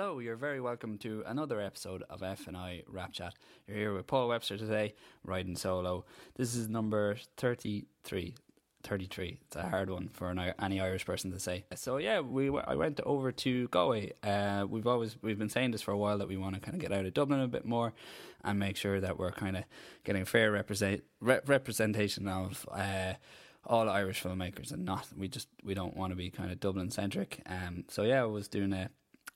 [0.00, 3.34] Hello, you're very welcome to another episode of F and I Wrap Chat.
[3.68, 6.06] You're here with Paul Webster today, riding solo.
[6.36, 8.34] This is number 33.
[8.82, 9.40] 33.
[9.44, 11.66] It's a hard one for an, any Irish person to say.
[11.74, 14.12] So yeah, we I went over to Galway.
[14.22, 16.74] Uh, we've always we've been saying this for a while that we want to kind
[16.74, 17.92] of get out of Dublin a bit more
[18.42, 19.64] and make sure that we're kind of
[20.04, 23.12] getting fair represent re- representation of uh,
[23.66, 26.90] all Irish filmmakers and not we just we don't want to be kind of Dublin
[26.90, 27.42] centric.
[27.44, 28.88] Um, so yeah, I was doing a,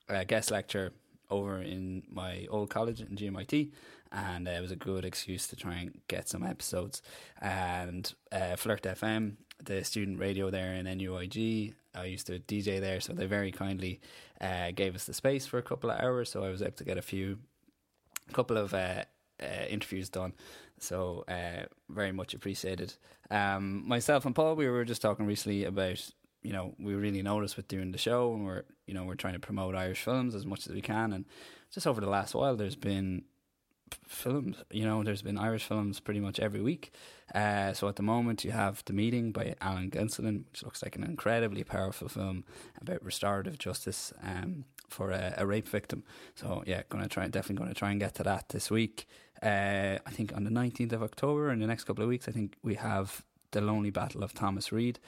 [0.09, 0.91] a guest lecture
[1.29, 3.71] over in my old college in GMIT,
[4.11, 7.01] and uh, it was a good excuse to try and get some episodes.
[7.41, 9.33] And uh, Flirt FM,
[9.63, 13.99] the student radio there in NUIG, I used to DJ there, so they very kindly
[14.41, 16.83] uh, gave us the space for a couple of hours, so I was able to
[16.83, 17.39] get a few,
[18.33, 19.05] couple of uh,
[19.41, 20.33] uh, interviews done.
[20.79, 22.93] So uh, very much appreciated.
[23.31, 26.05] Um, myself and Paul, we were just talking recently about
[26.45, 29.33] you know we really noticed with doing the show, and we're you know we're trying
[29.33, 31.25] to promote Irish films as much as we can, and
[31.71, 33.23] just over the last while, there's been
[34.07, 34.57] films.
[34.71, 36.93] You know, there's been Irish films pretty much every week.
[37.33, 40.95] Uh, so at the moment, you have The Meeting by Alan Gilsenan, which looks like
[40.95, 42.45] an incredibly powerful film
[42.81, 46.03] about restorative justice um, for a, a, rape victim.
[46.35, 49.07] So yeah, gonna try, definitely gonna try and get to that this week.
[49.41, 52.31] Uh, I think on the 19th of October, in the next couple of weeks, I
[52.31, 54.99] think we have The Lonely Battle of Thomas Reid.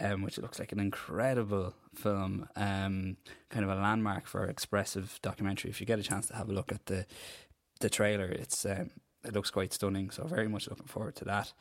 [0.00, 3.18] Um, which looks like an incredible film, um,
[3.50, 5.70] kind of a landmark for expressive documentary.
[5.70, 7.04] If you get a chance to have a look at the
[7.80, 8.90] the trailer, it's um,
[9.22, 10.10] it looks quite stunning.
[10.10, 11.52] So very much looking forward to that.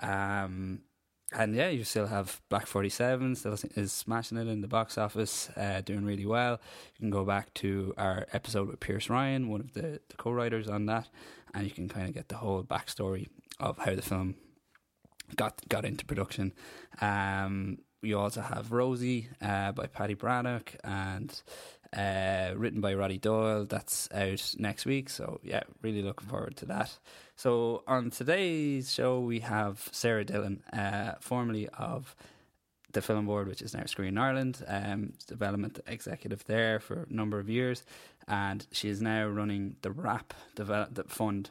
[0.00, 0.80] Um,
[1.32, 4.98] and yeah, you still have Black Forty Seven still is smashing it in the box
[4.98, 6.60] office, uh, doing really well.
[6.94, 10.68] You can go back to our episode with Pierce Ryan, one of the, the co-writers
[10.68, 11.08] on that,
[11.54, 14.34] and you can kind of get the whole backstory of how the film
[15.34, 16.52] got got into production.
[17.00, 21.40] Um, you also have Rosie uh, by Paddy Breathnach and
[21.96, 23.64] uh, written by Roddy Doyle.
[23.64, 25.08] That's out next week.
[25.08, 26.98] So, yeah, really looking forward to that.
[27.36, 32.14] So, on today's show, we have Sarah Dillon, uh, formerly of
[32.92, 37.38] the Film Board, which is now Screen Ireland, um, development executive there for a number
[37.38, 37.82] of years.
[38.26, 41.50] And she is now running the WRAP develop, fund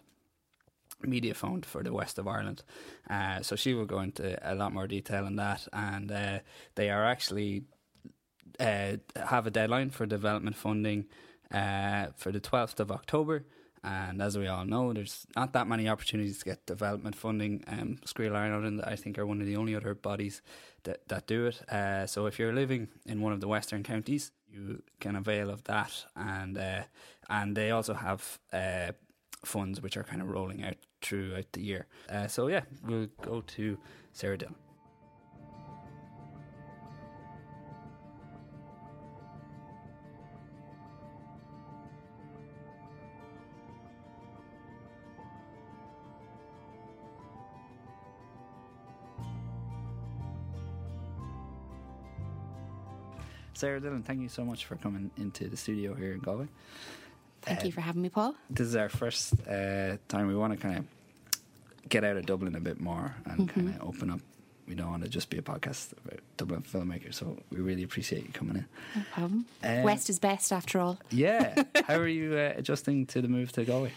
[1.02, 2.64] media fund for the west of Ireland.
[3.10, 6.40] Uh, so she will go into a lot more detail on that, and uh,
[6.76, 7.64] they are actually
[8.60, 11.06] uh, have a deadline for development funding
[11.52, 13.46] uh, for the twelfth of October.
[13.84, 17.64] And as we all know, there's not that many opportunities to get development funding.
[17.68, 20.42] Um, Screen Ireland, I think, are one of the only other bodies
[20.86, 21.62] that, that do it.
[21.70, 25.66] Uh, so if you're living in one of the western counties, you can avail of
[25.66, 26.06] that.
[26.16, 26.84] And uh,
[27.30, 28.40] and they also have
[29.46, 31.88] funds which are kind of rolling out throughout the year.
[32.10, 33.78] Uh, so yeah, we'll go to
[34.12, 34.56] Sarah Dillon.
[53.56, 56.48] Sarah Dillon, thank you so much for coming into the studio here in Galway.
[57.46, 58.36] Thank uh, you for having me, Paul.
[58.50, 60.86] This is our first uh, time we want to kind of
[61.88, 63.68] get out of Dublin a bit more and mm-hmm.
[63.68, 64.20] kind of open up.
[64.68, 68.26] We don't want to just be a podcast about Dublin filmmakers, so we really appreciate
[68.26, 68.66] you coming in.
[68.96, 69.46] No problem.
[69.64, 70.98] Um, West is best, after all.
[71.12, 71.64] Yeah.
[71.88, 73.92] How are you uh, adjusting to the move to Galway?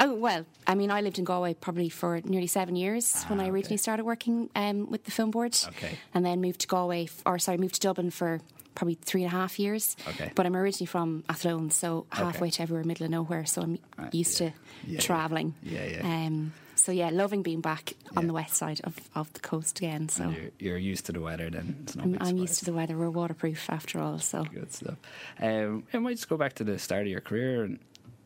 [0.00, 3.38] Oh well, I mean, I lived in Galway probably for nearly seven years ah, when
[3.38, 3.76] I originally okay.
[3.76, 5.56] started working um, with the film board.
[5.68, 5.98] Okay.
[6.12, 8.40] And then moved to Galway, or sorry, moved to Dublin for
[8.78, 9.96] probably three and a half years.
[10.06, 10.30] Okay.
[10.36, 12.50] But I'm originally from Athlone, so halfway okay.
[12.56, 13.44] to everywhere, middle of nowhere.
[13.44, 13.78] So I'm
[14.12, 14.50] used yeah.
[14.50, 14.54] to
[14.86, 15.54] yeah, travelling.
[15.64, 16.00] Yeah, yeah.
[16.04, 18.18] Um, so yeah, loving being back yeah.
[18.20, 20.08] on the west side of, of the coast again.
[20.08, 21.86] So you're, you're, used to the weather, then.
[22.00, 22.96] I'm, I'm used to the weather.
[22.96, 24.20] We're waterproof after all.
[24.20, 24.96] So good stuff.
[25.40, 27.80] Um, I might just go back to the start of your career and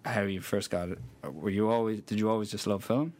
[0.04, 0.98] how you first got it.
[1.24, 2.02] Were you always?
[2.02, 3.14] Did you always just love film?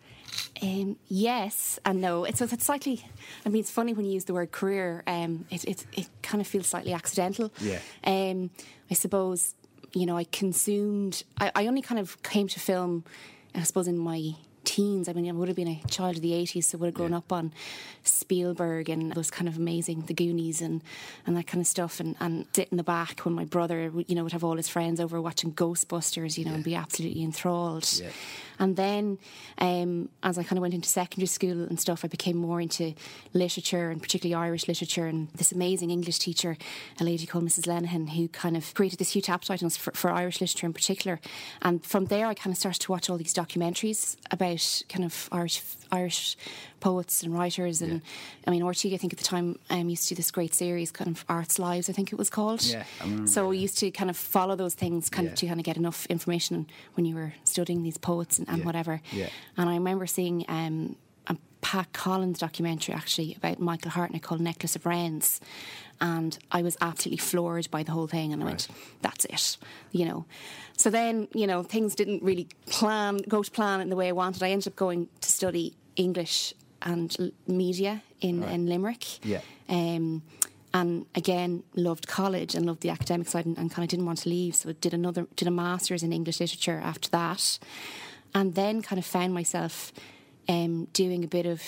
[0.60, 2.24] Um, yes and no.
[2.24, 3.04] It's, it's slightly.
[3.46, 5.02] I mean, it's funny when you use the word career.
[5.06, 7.52] Um, it, it it kind of feels slightly accidental.
[7.60, 7.78] Yeah.
[8.04, 8.50] Um,
[8.90, 9.54] I suppose
[9.92, 11.24] you know I consumed.
[11.40, 13.04] I, I only kind of came to film.
[13.54, 14.34] I suppose in my
[14.64, 15.08] teens.
[15.08, 17.10] I mean, I would have been a child of the 80s, so would have grown
[17.10, 17.18] yeah.
[17.18, 17.52] up on
[18.04, 20.82] Spielberg and those kind of amazing, The Goonies and,
[21.26, 22.00] and that kind of stuff.
[22.00, 24.68] And, and sit in the back when my brother, you know, would have all his
[24.68, 26.54] friends over watching Ghostbusters, you know, yeah.
[26.56, 27.88] and be absolutely enthralled.
[28.00, 28.10] Yeah.
[28.58, 29.18] And then
[29.58, 32.94] um, as I kind of went into secondary school and stuff, I became more into
[33.32, 35.06] literature and particularly Irish literature.
[35.06, 36.56] And this amazing English teacher,
[37.00, 37.66] a lady called Mrs.
[37.66, 41.20] Lenihan, who kind of created this huge appetite for, for Irish literature in particular.
[41.60, 45.04] And from there, I kind of started to watch all these documentaries about about kind
[45.04, 46.36] of Irish Irish
[46.80, 48.00] poets and writers, and
[48.46, 50.90] I mean RTÉ I think at the time um, used to do this great series,
[50.90, 52.62] kind of Arts Lives, I think it was called.
[52.64, 52.84] Yeah,
[53.26, 55.32] so we used to kind of follow those things, kind Yeah.
[55.32, 58.58] of to kind of get enough information when you were studying these poets and, and
[58.58, 58.64] Yeah.
[58.64, 59.00] whatever.
[59.12, 59.28] Yeah.
[59.56, 60.96] And I remember seeing um,
[61.26, 65.40] a Pat Collins documentary actually about Michael Hartnett called Necklace of Wrens.
[66.02, 68.32] And I was absolutely floored by the whole thing.
[68.32, 68.66] And I went,
[69.02, 69.56] that's it,
[69.92, 70.26] you know.
[70.76, 74.12] So then, you know, things didn't really plan, go to plan in the way I
[74.12, 74.42] wanted.
[74.42, 79.24] I ended up going to study English and media in, in Limerick.
[79.24, 79.42] Yeah.
[79.68, 80.22] Um,
[80.74, 84.18] and again, loved college and loved the academic side and, and kind of didn't want
[84.18, 84.56] to leave.
[84.56, 87.58] So I did another, did a master's in English literature after that.
[88.34, 89.92] And then kind of found myself
[90.48, 91.62] um, doing a bit of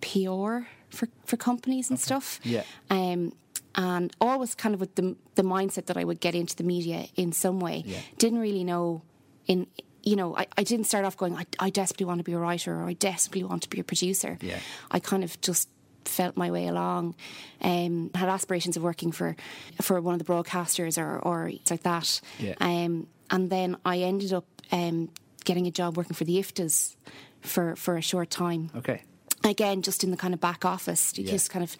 [0.00, 2.40] PR for, for companies and stuff.
[2.44, 2.62] Yeah.
[2.88, 3.32] Um,
[3.76, 7.06] and always kind of with the, the mindset that I would get into the media
[7.16, 7.82] in some way.
[7.86, 7.98] Yeah.
[8.18, 9.02] Didn't really know
[9.46, 9.66] in
[10.02, 12.38] you know, I, I didn't start off going, I, I desperately want to be a
[12.38, 14.36] writer or I desperately want to be a producer.
[14.42, 14.58] Yeah.
[14.90, 15.66] I kind of just
[16.04, 17.14] felt my way along.
[17.62, 19.34] Um, had aspirations of working for
[19.80, 22.20] for one of the broadcasters or or like that.
[22.38, 22.54] Yeah.
[22.60, 25.08] Um, and then I ended up um,
[25.44, 26.96] getting a job working for the IFTAs
[27.40, 29.00] for for a short time Okay.
[29.42, 31.30] again, just in the kind of back office, Yeah.
[31.30, 31.76] just kind of,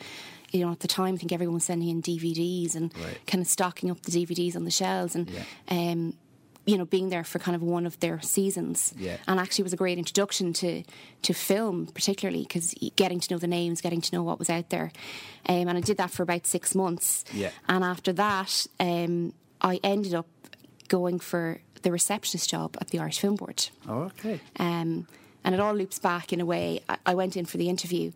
[0.54, 3.18] you know, at the time, I think everyone was sending in DVDs and Right.
[3.26, 5.42] kind of stocking up the DVDs on the shelves and, Yeah.
[5.68, 6.14] um,
[6.64, 8.94] you know, being there for kind of one of their seasons.
[8.96, 9.16] Yeah.
[9.28, 10.82] And actually was a great introduction to,
[11.22, 14.70] to film, particularly because getting to know the names, getting to know what was out
[14.70, 14.92] there.
[15.46, 17.24] Um, and I did that for about six months.
[17.34, 17.50] Yeah.
[17.68, 20.26] And after that, um, I ended up
[20.88, 23.68] going for the receptionist job at the Irish Film Board.
[23.88, 24.40] Oh, okay.
[24.58, 25.06] Um,
[25.44, 26.80] and it all loops back in a way.
[26.88, 28.12] I, I went in for the interview,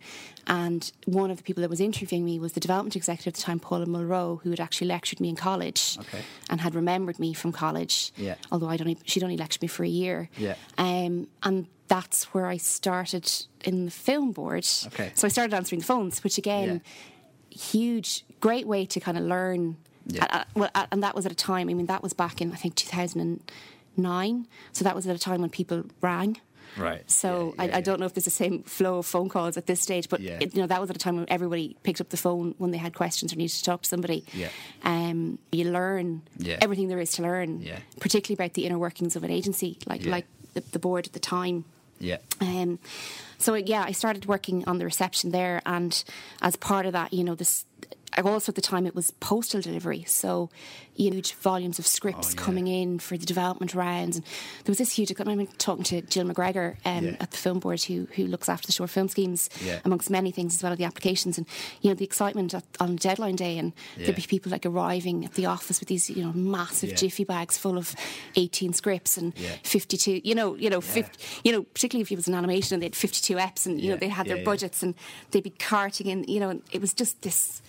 [0.47, 3.41] and one of the people that was interviewing me was the development executive at the
[3.41, 6.21] time, Paula Mulrow, who had actually lectured me in college Okay.
[6.49, 8.11] and had remembered me from college.
[8.17, 8.35] Yeah.
[8.51, 10.29] Although I'd only, she'd only lectured me for a year.
[10.37, 10.55] Yeah.
[10.77, 13.31] Um, and that's where I started
[13.63, 14.65] in the film board.
[14.87, 15.11] Okay.
[15.15, 16.81] So I started answering the phones, which again,
[17.51, 19.77] huge, great way to kind of learn.
[20.07, 20.23] Yeah.
[20.25, 21.69] Uh, uh, well, uh, and that was at a time.
[21.69, 24.47] I mean, that was back in I think 2009.
[24.71, 26.39] So that was at a time when people rang.
[26.77, 27.09] Right.
[27.09, 29.57] So Yeah, yeah, I, I don't know if there's the same flow of phone calls
[29.57, 31.99] at this stage, but it, you know that was at a time when everybody picked
[32.01, 34.23] up the phone when they had questions or needed to talk to somebody.
[34.33, 34.49] Yeah.
[34.83, 36.57] Um, you learn Yeah.
[36.61, 37.79] everything there is to learn, Yeah.
[37.99, 41.19] particularly about the inner workings of an agency, like like the, the board at the
[41.19, 41.65] time.
[41.99, 42.17] Yeah.
[42.39, 42.79] Um,
[43.39, 46.01] so yeah, I started working on the reception there, and
[46.41, 47.65] as part of that, you know, this
[48.17, 50.49] also at the time it was postal delivery, so
[50.95, 52.45] huge volumes of scripts Oh, yeah.
[52.45, 55.11] coming in for the development rounds, and there was this huge.
[55.11, 57.15] I remember talking to Jill McGregor um, Yeah.
[57.21, 59.79] at the film board, who who looks after the short film schemes, Yeah.
[59.85, 61.47] amongst many things as well as the applications, and
[61.81, 65.35] you know the excitement at, on deadline day, and there'd be people like arriving at
[65.35, 67.95] the office with these you know massive jiffy bags full of
[68.35, 69.33] eighteen scripts and
[69.63, 72.73] fifty two, you know, you know, 50, you know, particularly if it was an animation
[72.73, 74.95] and they had 52 eps and, you know, they had their budgets and
[75.31, 77.61] they'd be carting in, you know, and it was just this,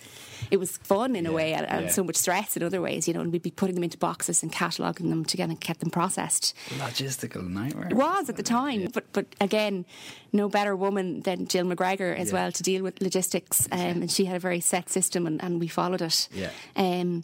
[0.49, 1.91] it was fun in a way and, and yeah.
[1.91, 4.41] so much stress in other ways, you know, and we'd be putting them into boxes
[4.41, 6.55] and cataloguing them together and get them processed.
[6.77, 7.87] Logistical nightmare.
[7.89, 9.85] It was at the time, but but again,
[10.33, 12.33] no better woman than Jill McGregor as Yeah.
[12.33, 15.59] well to deal with logistics, um, and she had a very set system, and, and
[15.59, 16.27] we followed it.
[16.33, 16.49] Yeah.
[16.75, 17.23] Um,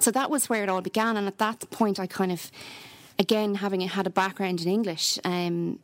[0.00, 2.50] so that was where it all began, and at that point, I kind of,
[3.18, 5.78] again, having had a background in English, um,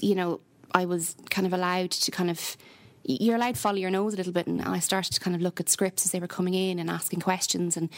[0.00, 0.40] you know,
[0.74, 2.56] I was kind of allowed to kind of.
[3.04, 5.42] You're allowed to follow your nose a little bit, and I started to kind of
[5.42, 7.76] look at scripts as they were coming in and asking questions.
[7.76, 7.88] And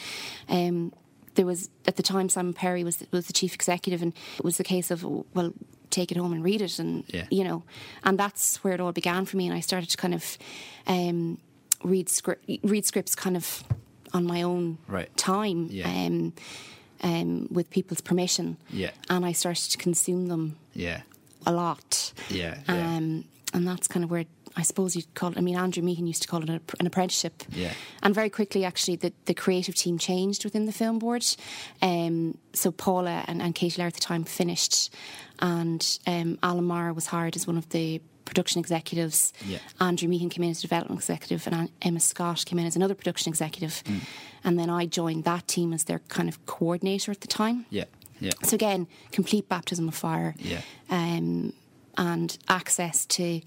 [0.49, 0.93] um,
[1.35, 4.57] there was at the time Simon Perry was was the chief executive, and it was
[4.57, 5.53] the case of well,
[5.91, 7.27] take it home and read it, and Yeah.
[7.29, 7.63] you know,
[8.03, 9.45] and that's where it all began for me.
[9.47, 10.37] And I started to kind of
[10.87, 11.37] um,
[11.83, 13.63] read script, read scripts, kind of
[14.13, 15.15] on my own Right.
[15.17, 15.87] time, Yeah.
[15.89, 16.33] um,
[17.01, 18.91] um, with people's permission, Yeah.
[19.09, 21.01] and I started to consume them Yeah.
[21.45, 22.13] a lot.
[22.29, 22.57] Yeah.
[22.67, 22.95] yeah.
[22.97, 24.25] Um, and that's kind of where
[24.57, 25.37] I suppose you'd call it.
[25.37, 27.43] I mean, Andrew Meehan used to call it an, an apprenticeship.
[27.51, 27.73] Yeah.
[28.03, 31.25] And very quickly, actually, the, the creative team changed within the film board.
[31.81, 34.93] Um, so Paula and, and Katie Lair at the time finished,
[35.39, 39.33] and um, Alan Maher was hired as one of the production executives.
[39.45, 39.59] Yeah.
[39.79, 42.95] Andrew Meehan came in as a development executive, and Emma Scott came in as another
[42.95, 43.83] production executive.
[43.85, 44.01] Mm.
[44.43, 47.65] And then I joined that team as their kind of coordinator at the time.
[47.69, 47.85] yeah.
[48.21, 48.31] Yeah.
[48.43, 50.35] So again, complete baptism of fire.
[50.39, 50.61] Yeah.
[50.89, 51.51] Um,
[51.97, 53.41] and access to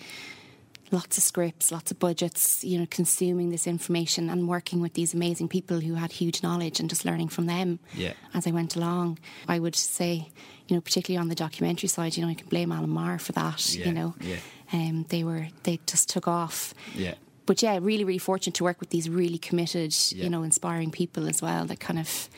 [0.90, 5.12] lots of scripts, lots of budgets, you know, consuming this information and working with these
[5.12, 8.14] amazing people who had huge knowledge and just learning from them Yeah.
[8.32, 9.18] as I went along.
[9.46, 10.30] I would say,
[10.66, 13.32] you know, particularly on the documentary side, you know, I can blame Alan Maher for
[13.32, 14.14] that, Yeah, you know.
[14.20, 14.36] yeah.
[14.72, 16.72] Um, they were they just took off.
[16.94, 17.14] Yeah.
[17.44, 20.24] But yeah, really, really fortunate to work with these really committed, Yeah.
[20.24, 22.30] you know, inspiring people as well that kind of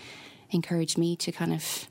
[0.51, 1.89] encouraged me to kind of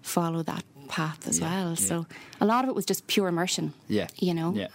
[0.00, 1.68] follow that path as Yeah, well.
[1.70, 1.74] yeah.
[1.76, 2.06] So
[2.40, 3.72] a lot of it was just pure immersion.
[3.88, 4.08] Yeah.
[4.18, 4.52] You know?
[4.54, 4.68] Yeah.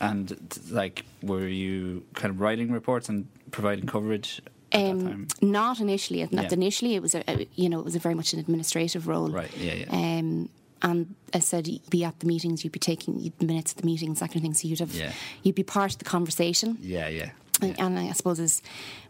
[0.00, 0.36] And
[0.70, 4.42] like, were you kind of writing reports and providing coverage
[4.72, 5.28] at that Um, time?
[5.40, 6.20] not initially.
[6.30, 6.52] Not Yeah.
[6.52, 6.94] initially.
[6.94, 9.30] It was a, you know it was a very much an administrative role.
[9.30, 9.50] Right.
[9.56, 9.74] Yeah.
[9.74, 9.86] Yeah.
[10.18, 10.48] Um,
[10.82, 13.86] and I said you'd be at the meetings, you'd be taking you'd minutes of the
[13.86, 14.54] meetings, that kind of thing.
[14.54, 15.12] So you'd have Yeah.
[15.42, 16.76] you'd be part of the conversation.
[16.82, 17.08] yeah.
[17.08, 17.30] Yeah.
[17.62, 18.60] And, and I suppose is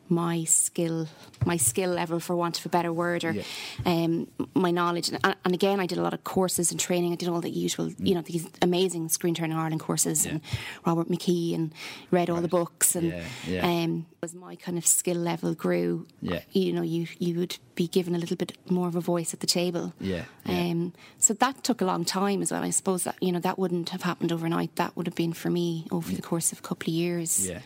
[0.08, 1.08] my skill,
[1.46, 3.42] my skill level, for want of a better word, or Yeah.
[3.86, 5.08] um, my knowledge.
[5.08, 7.12] And, and again, I did a lot of courses and training.
[7.12, 10.32] I did all the usual, you know, these amazing Screen Training Ireland courses, Yeah.
[10.32, 10.40] and
[10.86, 11.72] Robert McKee, and
[12.10, 13.14] read all the books, and
[13.48, 16.06] Yeah, um, as my kind of skill level grew,
[16.52, 19.40] you know, you you would be given a little bit more of a voice at
[19.40, 19.92] the table.
[20.00, 20.70] Yeah, yeah.
[20.70, 22.62] Um, so that took a long time as well.
[22.62, 24.76] I suppose that you know that wouldn't have happened overnight.
[24.76, 27.48] That would have been for me over the course of a couple of years.
[27.48, 27.60] Yeah.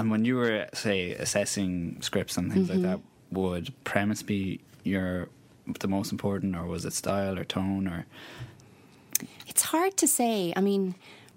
[0.00, 2.84] And when you were, say, assessing scripts and things Mm-hmm.
[2.84, 5.28] like that, would premise be your
[5.78, 8.06] the most important, or was it style or tone, or
[9.46, 10.52] It's hard to say.
[10.56, 10.94] I mean,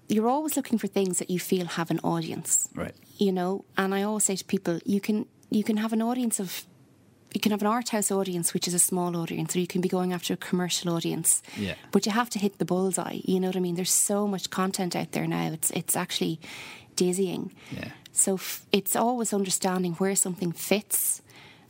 [0.08, 2.94] you're always looking for things that you feel have an audience, right?
[3.18, 3.64] you know.
[3.76, 6.64] And I always say to people, you can you can have an audience of
[7.34, 9.80] you can have an art house audience, which is a small audience, or you can
[9.80, 11.42] be going after a commercial audience.
[11.56, 11.74] Yeah.
[11.90, 13.20] But you have to hit the bullseye.
[13.24, 13.74] You know what I mean?
[13.74, 15.52] There's so much content out there now.
[15.52, 16.38] It's it's actually
[16.96, 17.52] dizzying.
[17.70, 17.90] Yeah.
[18.16, 21.20] So f- it's always understanding where something fits.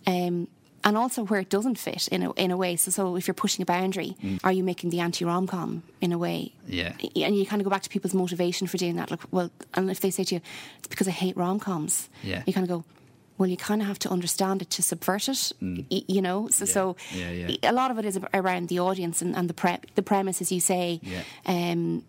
[0.06, 0.48] Um,
[0.86, 2.76] and also where it doesn't fit in a, in a way.
[2.76, 4.38] So, so if you're pushing a boundary, Mm.
[4.44, 6.52] are you making the anti rom com in a way?
[6.68, 6.92] Yeah.
[7.16, 9.10] And you kind of go back to people's motivation for doing that.
[9.10, 10.40] Like, well, and if they say to you,
[10.78, 12.42] it's because I hate rom coms, Yeah.
[12.46, 12.84] you kind of go,
[13.38, 16.48] well, you kind of have to understand it to subvert it, y- you know.
[16.50, 17.18] So, so Mm.
[17.18, 17.70] Yeah, yeah.
[17.70, 20.52] a lot of it is around the audience and, and the pre- the premise, as
[20.52, 21.00] you say.
[21.02, 21.22] Yeah.
[21.46, 22.04] Um,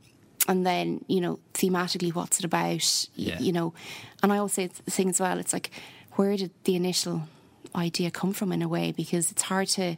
[0.48, 3.08] and then you know thematically, what's it about?
[3.16, 3.40] Yeah.
[3.40, 3.74] You know,
[4.22, 5.40] and I always say the thing as well.
[5.40, 5.70] It's like,
[6.14, 7.24] where did the initial
[7.75, 8.92] idea come from in a way?
[8.92, 9.98] Because it's hard to.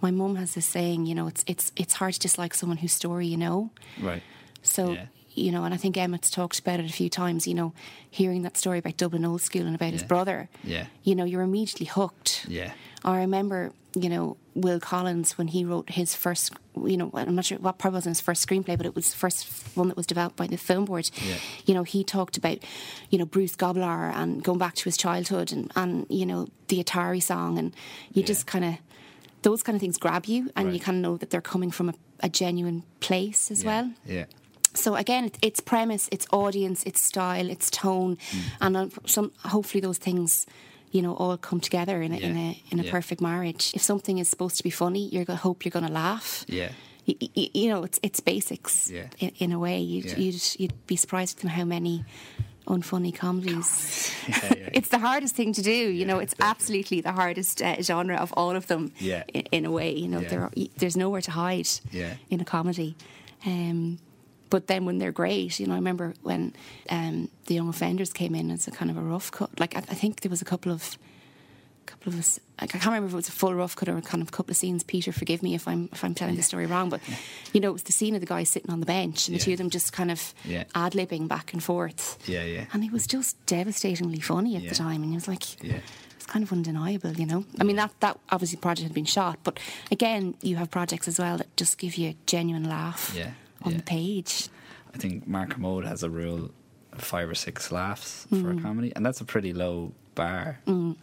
[0.00, 2.92] My mum has this saying, you know, it's it's it's hard to dislike someone whose
[2.92, 3.70] story you know.
[4.00, 4.22] Right.
[4.62, 5.06] So, Yeah.
[5.34, 7.72] you know, and I think Emmett's talked about it a few times, you know,
[8.10, 10.48] hearing that story about Dublin Old School and about his brother.
[10.62, 10.86] Yeah.
[11.02, 12.46] You know, you're immediately hooked.
[12.48, 12.72] Yeah.
[13.04, 16.52] Or I remember, you know, Will Collins when he wrote his first,
[16.84, 19.16] you know, I'm not sure what probably wasn't his first screenplay, but it was the
[19.16, 21.08] first one that was developed by the film board.
[21.24, 21.36] Yeah.
[21.64, 22.58] You know, he talked about,
[23.10, 26.82] you know, Bruce Goblar and going back to his childhood and, and you know, the
[26.82, 27.56] Atari song.
[27.58, 27.72] And
[28.12, 28.26] you Yeah.
[28.26, 28.74] just kind of,
[29.42, 31.88] those kind of things grab you and you kind of know that they're coming from
[31.90, 33.66] a, a genuine place as Yeah.
[33.82, 33.92] well.
[34.04, 34.24] Yeah.
[34.74, 38.40] So again, it's premise, it's audience, it's style, it's tone, Mm.
[38.60, 40.46] and uh, some hopefully those things,
[40.90, 42.90] you know, all come together in a in a in a Yeah.
[42.90, 43.72] perfect marriage.
[43.74, 46.44] If something is supposed to be funny, you're gonna hope you're gonna laugh.
[46.48, 46.70] Yeah.
[47.06, 48.90] You, you, you know, it's it's basics.
[48.90, 49.06] Yeah.
[49.18, 50.16] In, in a way, you'd, Yeah.
[50.18, 52.04] you'd you'd be surprised at how many
[52.66, 54.12] unfunny comedies.
[54.28, 54.68] Yeah, yeah.
[54.74, 55.70] it's the hardest thing to do.
[55.98, 56.50] You know, it's definitely.
[56.50, 58.92] absolutely the hardest uh, genre of all of them.
[58.98, 59.22] Yeah.
[59.32, 60.28] In, in a way, you know, Yeah.
[60.28, 62.14] there are, there's nowhere to hide Yeah.
[62.30, 62.94] in a comedy.
[63.46, 63.98] Um,
[64.50, 66.54] but then when they're great, you know, I remember when
[66.90, 69.58] um, the young offenders came in as a kind of a rough cut.
[69.60, 70.96] Like I, I think there was a couple of,
[71.86, 72.38] couple of us.
[72.60, 74.30] Like, I can't remember if it was a full rough cut or a kind of
[74.32, 74.82] couple of scenes.
[74.82, 77.00] Peter, forgive me if I'm if I'm telling the story wrong, but
[77.52, 79.38] you know, it was the scene of the guy sitting on the bench and the
[79.38, 79.44] Yeah.
[79.44, 80.64] two of them just kind of Yeah.
[80.74, 82.18] ad libbing back and forth.
[82.28, 82.44] Yeah.
[82.44, 82.64] Yeah.
[82.72, 84.68] And it was just devastatingly funny at Yeah.
[84.70, 85.78] the time, and it was like, Yeah.
[86.16, 87.44] it's kind of undeniable, you know.
[87.60, 89.58] I mean, that that obviously project had been shot, but
[89.90, 93.30] again, you have projects as well that just give you a genuine laugh Yeah,
[93.62, 93.78] on yeah.
[93.78, 94.48] the page.
[94.94, 96.50] I think Mark Kermode has a rule
[96.92, 98.58] of five or six laughs for Mm.
[98.58, 100.58] a comedy, and that's a pretty low bar.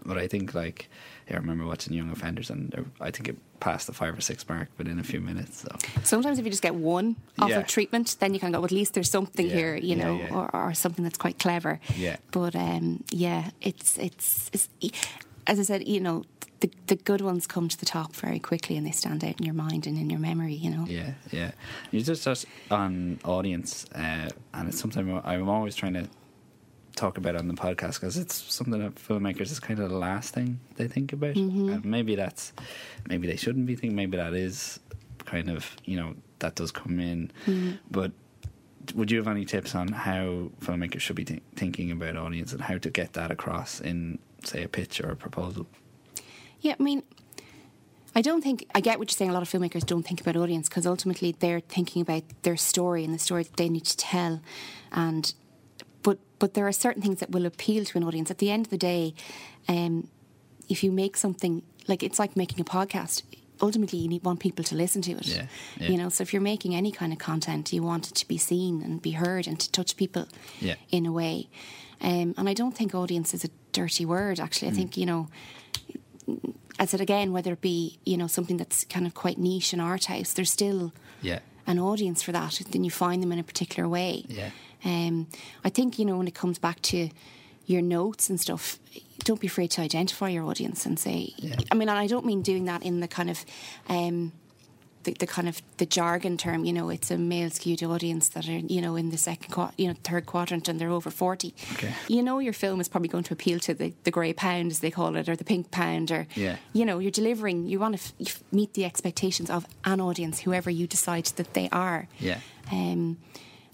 [0.05, 0.89] But I think, like,
[1.29, 4.67] I remember watching Young Offenders, and I think it passed the five or six mark
[4.77, 5.61] within a few minutes.
[5.61, 5.69] So
[6.03, 7.59] Sometimes if you just get one off Yeah.
[7.59, 8.59] of treatment, then you can go.
[8.59, 10.33] Well, at least there's something Yeah, here, you know, yeah.
[10.35, 11.79] Or, or something that's quite clever.
[11.95, 12.17] Yeah.
[12.31, 14.67] But um, yeah, it's, it's it's
[15.47, 16.23] as I said, you know,
[16.59, 19.45] the the good ones come to the top very quickly, and they stand out in
[19.45, 20.53] your mind and in your memory.
[20.53, 20.85] You know.
[20.87, 21.51] yeah, yeah.
[21.91, 26.07] You just touched on audience, uh, and it's something I'm always trying to
[26.95, 30.33] talk about on the podcast because it's something that filmmakers is kind of the last
[30.33, 31.35] thing they think about.
[31.35, 32.53] And maybe that's
[33.07, 33.95] maybe they shouldn't be thinking.
[33.95, 34.79] Maybe that is
[35.25, 37.31] kind of you know that does come in,
[37.89, 38.11] but.
[38.93, 42.61] Would you have any tips on how filmmakers should be th- thinking about audience and
[42.61, 45.67] how to get that across in, say, a pitch or a proposal?
[46.61, 47.03] Yeah, I mean,
[48.15, 49.29] I don't think I get what you're saying.
[49.31, 53.03] A lot of filmmakers don't think about audience because ultimately they're thinking about their story
[53.03, 54.41] and the story that they need to tell,
[54.91, 55.33] and
[56.01, 58.31] but but there are certain things that will appeal to an audience.
[58.31, 59.13] At the end of the day,
[59.67, 60.07] um,
[60.69, 63.23] if you make something like it's like making a podcast.
[63.61, 65.27] Ultimately, you need want people to listen to it.
[65.27, 65.45] Yeah,
[65.79, 65.87] yeah.
[65.89, 68.37] You know, so if you're making any kind of content, you want it to be
[68.37, 70.27] seen and be heard and to touch people
[70.59, 70.75] Yeah.
[70.91, 71.47] in a way.
[72.01, 73.49] Um, and I don't think audience is a
[73.81, 74.39] dirty word.
[74.39, 74.75] Actually, I Mm.
[74.79, 75.27] think you know
[76.77, 79.79] I said again, whether it be you know something that's kind of quite niche in
[79.79, 80.91] art house, there's still
[81.21, 81.39] Yeah.
[81.67, 82.61] an audience for that.
[82.71, 84.25] Then you find them in a particular way.
[84.27, 84.49] Yeah.
[84.83, 85.27] Um,
[85.63, 87.09] I think you know when it comes back to
[87.65, 88.77] your notes and stuff,
[89.23, 91.33] don't be afraid to identify your audience and say.
[91.37, 91.55] Yeah.
[91.71, 93.45] I mean, and I don't mean doing that in the kind of.
[93.89, 94.31] Um,
[95.05, 98.47] the, the kind of the jargon term, you know, it's a male skewed audience that
[98.49, 101.53] are, you know, in the second, you know, third quadrant and they're over 40.
[101.73, 101.93] Okay.
[102.07, 104.79] You know, your film is probably going to appeal to the, the grey pound, as
[104.81, 106.57] they call it, or the pink pound, or, Yeah.
[106.73, 110.69] you know, you're delivering, you want to f- meet the expectations of an audience, whoever
[110.69, 112.07] you decide that they are.
[112.19, 112.39] Yeah.
[112.71, 113.17] Um,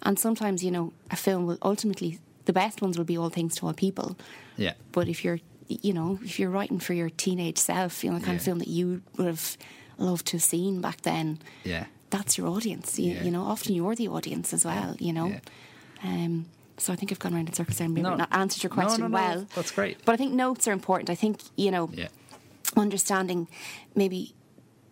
[0.03, 3.55] and sometimes, you know, a film will ultimately, the best ones will be all things
[3.55, 4.17] to all people.
[4.57, 4.73] Yeah.
[4.91, 8.25] But if you're, you know, if you're writing for your teenage self, you know, the
[8.25, 9.57] kind of film that you would have
[10.01, 11.85] loved to have seen back then, Yeah.
[12.09, 12.97] that's your audience.
[12.99, 13.23] You, Yeah.
[13.23, 15.27] you know, often you're the audience as well, you know.
[15.27, 15.39] Yeah.
[16.03, 16.45] Um,
[16.77, 18.15] so I think I've gone around in circles there and maybe No.
[18.15, 19.47] not answered your question no, no, well.
[19.55, 20.03] that's great.
[20.03, 21.09] But I think notes are important.
[21.09, 22.07] I think, you know, Yeah.
[22.75, 23.47] understanding
[23.95, 24.33] maybe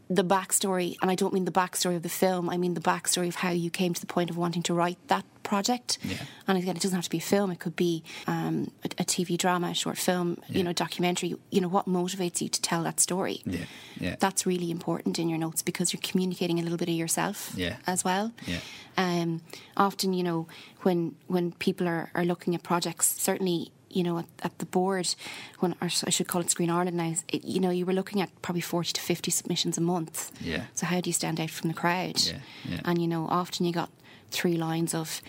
[0.10, 3.28] the backstory, and I don't mean the backstory of the film, I mean the backstory
[3.28, 6.00] of how you came to the point of wanting to write that project.
[6.04, 6.18] Yeah.
[6.48, 9.06] And again, it doesn't have to be a film, it could be um, a, a
[9.06, 10.58] TV drama, a short film, Yeah.
[10.58, 11.36] you know, documentary.
[11.51, 13.42] You know, what motivates you to tell that story?
[13.46, 13.66] Yeah.
[14.00, 14.16] Yeah.
[14.20, 17.75] That's really important in your notes because you're communicating a little bit of yourself Yeah.
[17.86, 18.32] as well.
[18.48, 18.60] Yeah.
[18.98, 19.42] Um,
[19.78, 20.48] often, you know,
[20.82, 25.15] when when people are, are looking at projects, certainly, you know, at, at the board,
[25.60, 28.22] when or I should call it Screen Ireland now, it, you know, you were looking
[28.22, 30.31] at probably forty to fifty submissions a month.
[30.41, 30.65] Yeah.
[30.75, 32.22] So how do you stand out from the crowd?
[32.22, 32.38] Yeah,
[32.69, 32.81] yeah.
[32.86, 33.89] And you know, often you got
[34.31, 35.22] three lines of,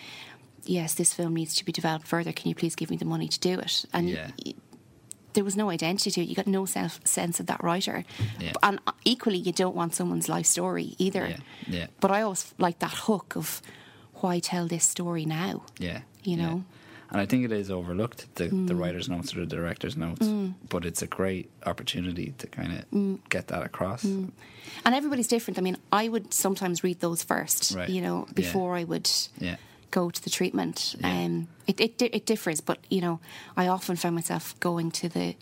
[0.63, 2.31] "Yes, this film needs to be developed further.
[2.31, 4.31] Can you please give me the money to do it?" And Yeah.
[4.45, 4.53] y-
[5.33, 6.27] there was no identity to it.
[6.27, 8.03] You got no self sense of that writer.
[8.39, 8.51] Yeah.
[8.61, 11.27] And equally, you don't want someone's life story either.
[11.27, 11.37] Yeah,
[11.67, 11.87] yeah.
[12.01, 13.61] But I always like that hook of
[14.15, 15.63] why tell this story now?
[15.79, 16.01] Yeah.
[16.23, 16.55] You know?
[16.55, 16.63] Mm.
[17.11, 20.25] And I think it is overlooked, the, the writer's notes or the director's notes.
[20.69, 23.19] But it's a great opportunity to kind of Mm.
[23.29, 24.03] get that across.
[24.05, 24.31] And
[24.85, 25.57] everybody's different.
[25.59, 27.89] I mean, I would sometimes read those first, Right.
[27.89, 28.33] you know, Yeah.
[28.33, 29.57] before I would Yeah.
[29.91, 30.95] go to the treatment.
[31.01, 31.09] Yeah.
[31.25, 33.19] Um, it, it it differs, but you know,
[33.57, 35.35] I often found myself going to the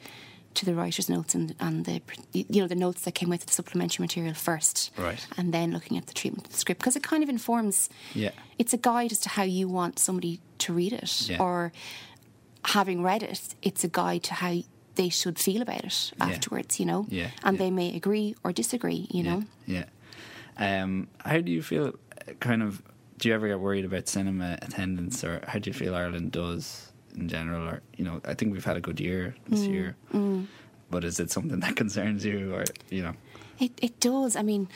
[0.55, 2.01] to the writer's notes and and the
[2.33, 5.25] you know the notes that came with the supplementary material first, Right.
[5.37, 7.89] and then looking at the treatment of the script because it kind of informs.
[8.13, 8.31] Yeah.
[8.57, 11.41] it's a guide as to how you want somebody to read it, Yeah.
[11.41, 11.71] or
[12.65, 14.61] having read it, it's a guide to how
[14.95, 16.25] they should feel about it Yeah.
[16.25, 16.79] afterwards.
[16.79, 17.63] You know, Yeah, and yeah.
[17.63, 19.07] they may agree or disagree.
[19.11, 19.43] You know.
[19.65, 19.85] Yeah.
[20.57, 20.83] yeah.
[20.83, 21.87] Um, how do you feel,
[22.27, 22.81] uh, kind of,
[23.17, 26.88] do you ever get worried about cinema attendance or how do you feel Ireland does
[27.19, 27.67] in general?
[27.67, 29.95] Or, you know, I think we've had a good year this Mm, year.
[30.91, 33.13] But is it something that concerns you or, you know?
[33.59, 34.35] It it does.
[34.35, 34.67] I mean,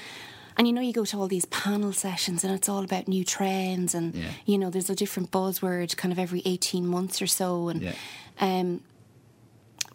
[0.58, 3.24] and you know, you go to all these panel sessions, and it's all about new
[3.24, 4.30] trends, and Yeah.
[4.46, 7.96] you know, there's a different buzzword kind of every eighteen months or so, and Yeah.
[8.40, 8.82] um,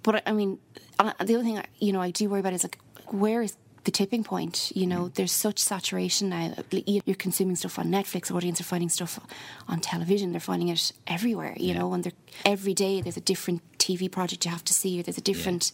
[0.03, 0.59] but I- mean,
[0.99, 2.79] the other thing I- you know I do worry about is like
[3.13, 3.57] where is
[3.89, 4.71] the tipping point?
[4.81, 6.45] You know, there's such saturation now.
[6.71, 8.31] You- You're consuming stuff on Netflix.
[8.31, 9.19] Audience are finding stuff
[9.67, 10.33] on television.
[10.33, 11.55] They're finding it everywhere.
[11.57, 11.79] You Yeah.
[11.79, 12.13] know, and
[12.45, 15.73] every day there's a different TV project you have to see, or there's a different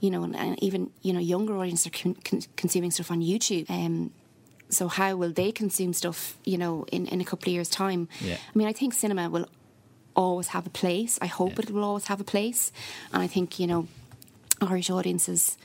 [0.00, 3.20] you know, and, and even you know younger audiences are con- con- consuming stuff on
[3.22, 3.66] YouTube.
[3.70, 4.10] Um,
[4.68, 6.36] so how will they consume stuff?
[6.44, 8.08] You know, in, in a couple of years' time.
[8.20, 8.36] Yeah.
[8.54, 9.46] I mean, I think cinema will
[10.14, 11.12] always have a place.
[11.26, 11.62] I hope Yeah.
[11.64, 12.72] it will always have a place,
[13.12, 13.86] and I think you know,
[14.60, 15.56] Irish audiences,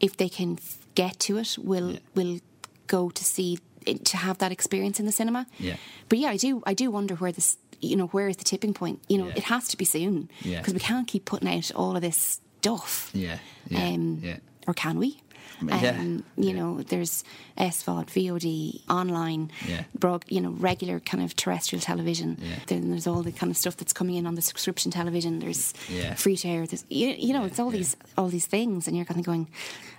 [0.00, 0.58] if they can
[0.94, 1.98] get to it, will Yeah.
[2.14, 2.38] will
[2.86, 3.58] go to see
[4.04, 5.46] to have that experience in the cinema.
[5.58, 5.76] Yeah.
[6.08, 8.74] But yeah, I do I do wonder where this you know where is the tipping
[8.74, 9.00] point?
[9.08, 9.34] You know, Yeah.
[9.36, 10.58] it has to be soon Yeah.
[10.58, 13.10] because we can't keep putting out all of this stuff.
[13.12, 13.38] Yeah.
[13.68, 13.86] Yeah.
[13.88, 14.36] Um, yeah.
[14.68, 15.20] Or can we?
[15.68, 16.52] Yeah, Um, you yeah.
[16.54, 17.24] know, there's
[17.56, 19.84] SVOD, VOD, online, Yeah.
[19.98, 22.38] broad, you know, regular kind of terrestrial television.
[22.40, 22.58] Yeah.
[22.66, 25.38] Then there's all the kind of stuff that's coming in on the subscription television.
[25.40, 25.72] There's
[26.16, 26.66] free to air.
[26.66, 29.48] There's you, you know, it's all these all these things, and you're kind of going.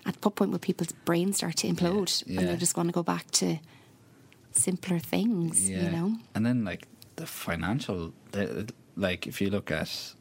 [0.05, 3.03] At what point will people's brains start to implode, and they just want to go
[3.03, 3.57] back to
[4.51, 5.69] simpler things?
[5.69, 6.17] You know.
[6.35, 10.13] And then like the financial, the, like if you look at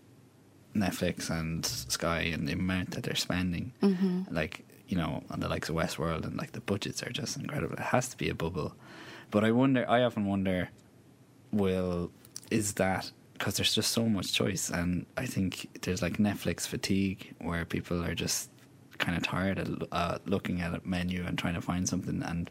[0.74, 4.34] Netflix and Sky and the amount that they're spending, Mm-hmm.
[4.34, 7.72] like you know, on the likes of Westworld and like the budgets are just incredible.
[7.76, 8.74] It has to be a bubble.
[9.30, 10.68] But I wonder, I often wonder,
[11.50, 12.10] will
[12.50, 17.34] is that because there's just so much choice, and I think there's like Netflix fatigue
[17.40, 18.50] where people are just
[18.98, 22.22] kind of tired of uh, looking at a menu and trying to find something.
[22.22, 22.50] And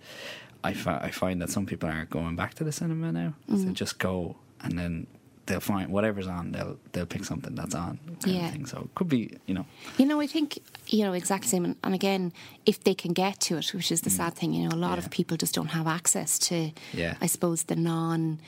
[0.64, 3.36] I, fi- I find that some people aren't going back to the cinema now.
[3.48, 3.68] Mm-hmm.
[3.68, 5.06] So just go and then
[5.52, 6.52] they'll find whatever's on.
[6.54, 8.00] They'll they'll pick something that's on.
[8.24, 8.46] Kind Yeah.
[8.48, 8.66] Of thing.
[8.66, 9.66] So it could be you know.
[10.00, 10.48] You know, I think
[10.88, 11.66] you know exactly same.
[11.66, 12.24] And, and again,
[12.66, 14.92] if they can get to it, which is the sad thing, you know, a lot
[14.94, 15.02] Mm.
[15.02, 15.06] Yeah.
[15.06, 16.58] of people just don't have access to.
[16.94, 17.14] Yeah.
[17.26, 18.40] I suppose the non.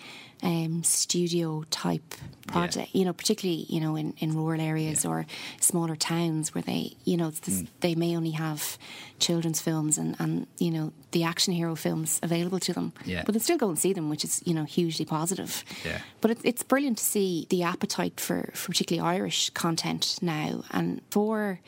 [0.43, 2.13] Um, studio type
[2.47, 2.93] project.
[2.93, 5.12] You know, particularly you know in, in rural areas Yeah.
[5.12, 5.25] or
[5.60, 7.67] smaller towns where they you know this, Mm.
[7.79, 8.77] they may only have
[9.19, 12.91] children's films and and you know the action hero films available to them.
[13.06, 13.23] Yeah.
[13.25, 15.63] But they still go and see them, which is you know hugely positive.
[15.86, 15.99] Yeah.
[16.21, 20.63] But it, it's brilliant to see the appetite for, for particularly Irish content now.
[20.71, 21.60] And for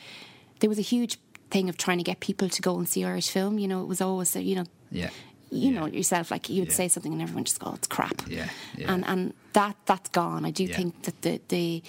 [0.60, 1.18] there was a huge
[1.52, 3.60] thing of trying to get people to go and see Irish film.
[3.60, 5.10] You know, it was always, you know, Yeah.
[5.56, 5.80] You Yeah.
[5.80, 6.76] know yourself, like you would Yeah.
[6.76, 8.22] say something and everyone just go, oh, it's crap.
[8.28, 8.92] Yeah, yeah.
[8.94, 10.46] And and that that's gone.
[10.46, 11.84] I do think that the the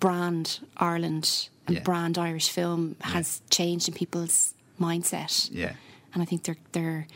[0.00, 5.48] brand Ireland and brand Irish film has changed in people's mindset.
[5.52, 5.72] Yeah.
[6.14, 7.06] And I think they're they're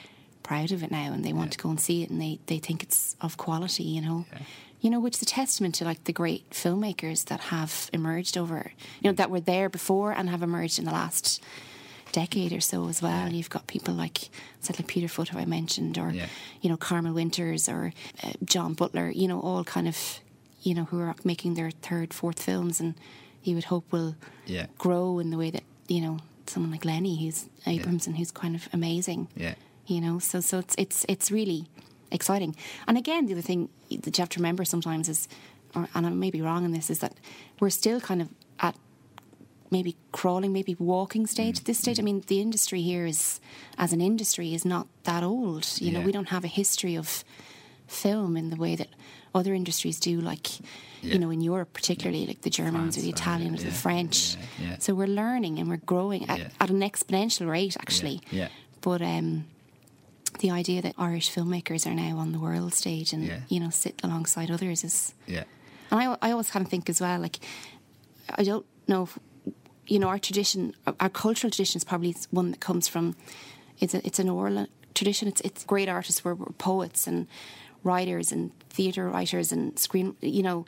[0.43, 2.59] proud of it now and they want to go and see it and they, they
[2.59, 4.25] think it's of quality, you know.
[4.81, 8.73] You know, which is a testament to like the great filmmakers that have emerged over
[9.03, 11.43] you know, that were there before and have emerged in the last
[12.13, 13.29] decade or so as well.
[13.33, 16.27] You've got people like said like Peter Foott who I mentioned or Yeah.
[16.61, 17.93] you know, Carmel Winters or
[18.23, 19.97] uh, John Butler, you know, all kind of
[20.63, 22.95] you know, who are making their third, fourth films and
[23.43, 24.15] you would hope will
[24.47, 24.67] Yeah.
[24.77, 28.69] grow in the way that, you know, someone like Lenny who's Abrahamson who's kind of
[28.73, 29.55] amazing Yeah.
[29.87, 31.67] you know so so it's it's it's really
[32.11, 32.57] exciting
[32.89, 35.29] and again the other thing that you have to remember sometimes is
[35.77, 37.13] or, and I may be wrong in this is that
[37.61, 38.29] we're still kind of
[39.71, 43.41] maybe crawling maybe walking stage Mm, at this stage I mean the industry here is
[43.79, 47.25] as an industry is not that old you know we don't have a history of
[47.87, 48.89] film in the way that
[49.35, 50.49] other industries do like
[51.03, 51.13] Yeah.
[51.15, 54.19] you know in Europe particularly like the Germans or the France, Italians or the French
[54.37, 54.77] yeah, yeah.
[54.79, 56.49] so we're learning and we're growing at, Yeah.
[56.61, 58.49] at an exponential rate actually Yeah.
[58.81, 59.45] but um,
[60.41, 63.41] the idea that Irish filmmakers are now on the world stage and Yeah.
[63.49, 65.45] you know sit alongside others is, Yeah.
[65.91, 67.39] and I, I always kind of think as well, like
[68.41, 69.19] I don't know, if,
[69.93, 70.63] you know, our tradition,
[71.05, 73.17] our cultural tradition is probably one that comes from
[73.83, 75.29] it's a, it's an oral uh, tradition.
[75.29, 77.27] It's it's great artists were, were poets and
[77.83, 80.15] writers and theatre writers and screen.
[80.21, 80.65] You know,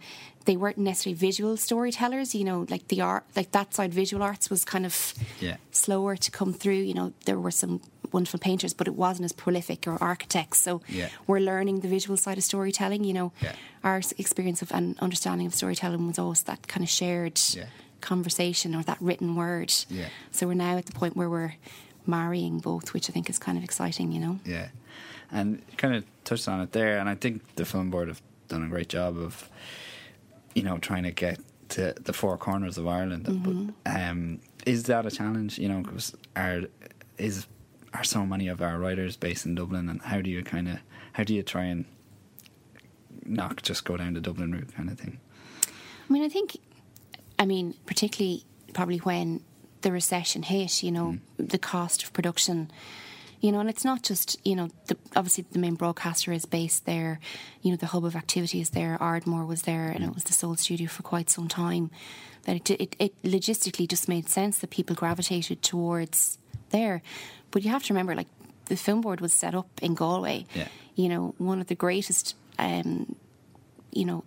[0.46, 2.35] they weren't necessarily visual storytellers.
[2.35, 4.94] You know, like the art, like that side, visual arts was kind of
[5.40, 5.56] Yeah.
[5.70, 6.82] slower to come through.
[6.90, 7.80] You know, there were some
[8.12, 10.58] wonderful painters, but it wasn't as prolific or architects.
[10.61, 11.08] So Yeah.
[11.28, 13.04] we're learning the visual side of storytelling.
[13.04, 13.54] You know, Yeah.
[13.85, 17.66] our experience of and understanding of storytelling was always that kind of shared Yeah.
[18.02, 19.72] Conversation or that written word.
[19.88, 20.08] Yeah.
[20.30, 21.54] So we're now at the point where we're
[22.06, 24.12] marrying both, which I think is kind of exciting.
[24.12, 24.40] You know.
[24.44, 24.68] Yeah,
[25.30, 28.62] and kind of touched on it there, and I think the film board have done
[28.62, 29.48] a great job of,
[30.54, 33.74] you know, trying to get to the four corners of Ireland.
[33.84, 35.58] But um, is that a challenge?
[35.58, 36.62] You know, because are
[37.16, 37.46] is
[37.94, 40.78] are so many of our writers based in Dublin, and how do you kind of
[41.14, 41.84] how do you try and
[43.24, 45.18] not just go down the Dublin route kind of thing?
[45.64, 46.56] I mean, I think,
[47.42, 49.40] I mean, particularly probably when
[49.81, 52.70] the recession hit, you know, the cost of production,
[53.40, 56.87] you know, and it's not just, you know, the, obviously the main broadcaster is based
[56.87, 57.18] there,
[57.61, 60.33] you know, the hub of activity is there, Ardmore was there, and it was the
[60.33, 61.90] sole studio for quite some time.
[62.44, 66.38] That it, it, it logistically just made sense that people gravitated towards
[66.70, 67.02] there.
[67.50, 68.28] But you have to remember, like,
[68.66, 70.46] the film board was set up in Galway.
[70.55, 70.68] Yeah.
[70.94, 73.16] You know, one of the greatest um,
[73.90, 74.24] you know,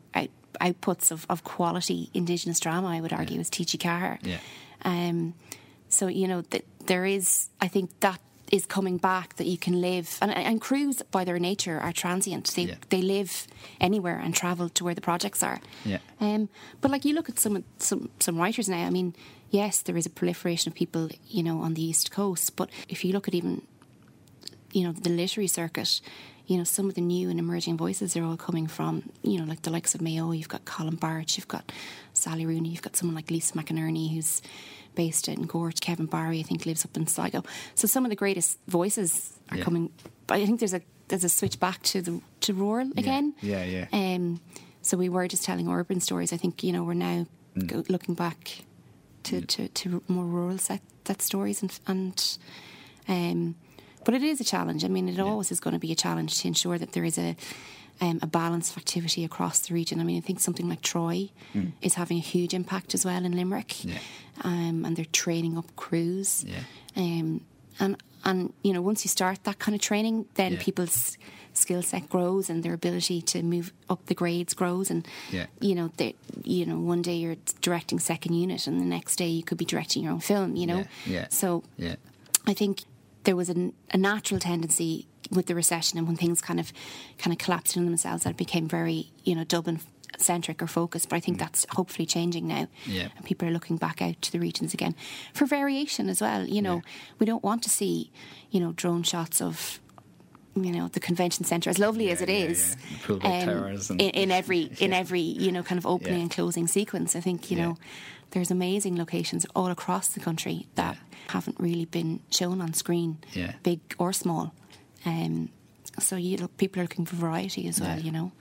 [0.61, 4.19] outputs of, of quality Indigenous drama, I would argue, is TG4.
[4.23, 4.37] Yeah.
[4.83, 5.33] Um,
[5.89, 8.19] so, you know, that there is, I think that
[8.51, 12.45] is coming back that you can live, and, and crews by their nature are transient.
[12.55, 12.75] They, Yeah.
[12.89, 13.47] they live
[13.81, 15.59] anywhere and travel to where the projects are.
[15.83, 15.97] Yeah.
[16.19, 16.49] Um,
[16.81, 19.15] but like you look at some, some, some writers now, I mean,
[19.49, 23.03] yes, there is a proliferation of people, you know, on the East Coast, but if
[23.03, 23.63] you look at even
[24.71, 26.01] you know, the literary circuit,
[26.47, 29.45] you know, some of the new and emerging voices are all coming from, you know,
[29.45, 31.71] like the likes of Mayo, you've got Colin Barrett, you've got
[32.13, 34.41] Sally Rooney, you've got someone like Lisa McInerney who's
[34.93, 37.43] based in Gort, Kevin Barry, I think lives up in Sligo.
[37.75, 39.63] So some of the greatest voices are Yeah.
[39.63, 39.91] coming
[40.27, 43.33] but I think there's a there's a switch back to the to rural again.
[43.41, 43.87] Yeah, yeah.
[43.91, 44.39] Um
[44.81, 46.31] so we were just telling urban stories.
[46.31, 47.25] I think, you know, we're now
[47.57, 47.67] Mm.
[47.67, 48.65] go, looking back
[49.23, 52.37] to, to, to more rural set, set stories and and
[53.07, 53.55] um
[54.05, 54.85] but it is a challenge.
[54.85, 57.17] I mean, it always is going to be a challenge to ensure that there is
[57.17, 57.35] a
[58.01, 60.01] um, a balance of activity across the region.
[60.01, 61.29] I mean, I think something like Troy
[61.81, 63.89] is having a huge impact as well in Limerick, Mm.
[63.93, 63.99] Yeah.
[64.43, 66.43] um, and they're training up crews.
[66.45, 66.63] Yeah.
[66.97, 67.41] Um,
[67.79, 70.61] and and you know, once you start that kind of training, then Yeah.
[70.61, 71.17] people's
[71.53, 74.91] skill set grows and their ability to move up the grades grows.
[74.91, 75.45] And Yeah.
[75.61, 79.29] you know, they, you know, one day you're directing second unit, and the next day
[79.29, 80.57] you could be directing your own film.
[80.57, 81.27] You know, Yeah, yeah.
[81.29, 81.95] so Yeah.
[82.45, 82.83] I think
[83.25, 86.71] there was a, a natural tendency with the recession and when things kind of
[87.17, 89.79] kind of collapsed in themselves that it became very you know Dublin
[90.17, 91.09] centric or focused.
[91.09, 92.63] But I think that's hopefully changing now.
[92.63, 92.69] Mm.
[92.85, 93.07] Yeah.
[93.17, 94.95] and people are looking back out to the regions again
[95.33, 96.45] for variation as well.
[96.47, 96.91] You know, Yeah.
[97.19, 98.11] we don't want to see
[98.49, 99.79] you know drone shots of
[100.55, 102.97] you know the convention centre, as lovely as it yeah, is, yeah.
[103.07, 106.21] The Poolbeg Towers and- in, in every in every you know kind of opening Yeah.
[106.23, 107.15] and closing sequence.
[107.15, 107.65] I think you Yeah.
[107.65, 107.77] know
[108.31, 113.53] there's amazing locations all across the country that haven't really been shown on screen, Yeah.
[113.63, 114.53] big or small.
[115.05, 115.49] Um,
[115.99, 117.97] so you look, people are looking for variety as well.
[117.97, 118.03] Yeah.
[118.03, 118.31] You know,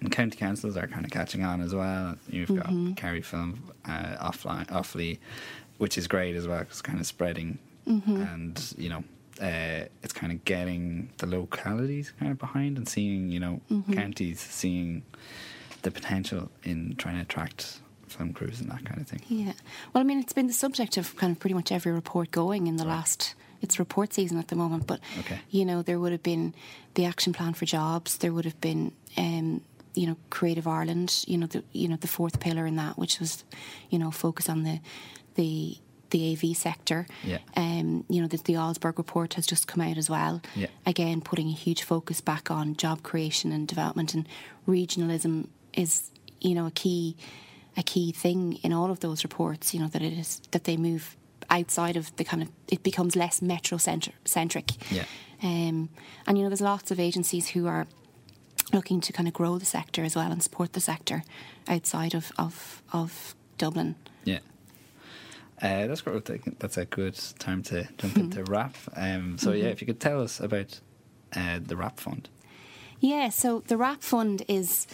[0.00, 2.16] And county councils are kind of catching on as well.
[2.28, 2.88] You've Mm-hmm.
[2.88, 5.18] got Kerry Film uh, offline, Offaly,
[5.78, 8.20] which is great as well It's kind of spreading, Mm-hmm.
[8.22, 9.02] and you know,
[9.40, 13.92] uh, it's kind of getting the localities kind of behind and seeing, you know, Mm-hmm.
[13.94, 15.02] counties seeing
[15.82, 19.22] the potential in trying to attract film crews and that kind of thing.
[19.28, 19.52] Yeah.
[19.92, 22.66] Well, I mean, it's been the subject of kind of pretty much every report going
[22.66, 23.34] in the last.
[23.62, 25.38] It's report season at the moment, but Okay.
[25.50, 26.54] you know there would have been
[26.94, 28.16] the action plan for jobs.
[28.18, 29.60] There would have been, um,
[29.94, 31.24] you know, Creative Ireland.
[31.26, 33.44] You know, the you know the fourth pillar in that, which was,
[33.90, 34.80] you know, focus on the
[35.34, 35.76] the
[36.10, 37.06] the AV sector.
[37.24, 37.38] Yeah.
[37.56, 40.42] Um, you know, the, the Olsberg report has just come out as well.
[40.54, 40.68] Yeah.
[40.86, 44.28] Again, putting a huge focus back on job creation and development, and
[44.68, 47.16] regionalism is, you know, a key
[47.76, 49.72] a key thing in all of those reports.
[49.72, 51.16] You know that it is that they move
[51.48, 54.72] outside of the kind of it becomes less metro centric.
[54.90, 55.04] Yeah.
[55.42, 55.88] Um,
[56.26, 57.86] and you know, there's lots of agencies who are
[58.72, 61.24] looking to kind of grow the sector as well and support the sector
[61.68, 63.96] outside of of, of Dublin.
[64.24, 64.40] Yeah.
[65.62, 66.58] Uh, that's great.
[66.58, 68.20] That's a good time to jump Hmm.
[68.20, 68.74] into WRAP.
[68.96, 69.58] Um, so Mm-hmm.
[69.64, 70.80] yeah, if you could tell us about
[71.36, 72.28] uh, the WRAP fund.
[73.00, 74.86] Yeah, so the WRAP Fund is